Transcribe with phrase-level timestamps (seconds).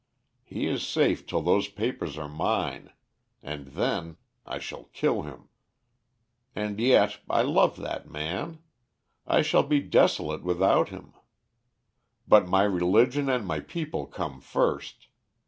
[0.43, 2.91] He is safe till those papers are mine.
[3.43, 5.49] And then I shall kill him.
[6.55, 8.57] "'And yet I love that man
[9.27, 11.13] I shall be desolate without him.
[12.27, 15.05] But my religion and my people come first.